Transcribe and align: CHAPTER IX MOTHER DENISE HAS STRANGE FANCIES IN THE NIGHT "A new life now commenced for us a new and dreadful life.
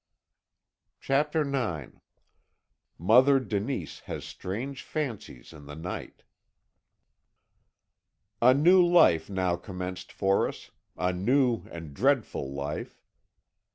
CHAPTER 0.99 1.41
IX 1.41 1.97
MOTHER 2.97 3.39
DENISE 3.39 3.99
HAS 4.05 4.25
STRANGE 4.25 4.81
FANCIES 4.81 5.53
IN 5.53 5.67
THE 5.67 5.75
NIGHT 5.75 6.23
"A 8.41 8.55
new 8.55 8.83
life 8.83 9.29
now 9.29 9.55
commenced 9.57 10.11
for 10.11 10.47
us 10.47 10.71
a 10.97 11.13
new 11.13 11.65
and 11.71 11.93
dreadful 11.93 12.51
life. 12.51 12.99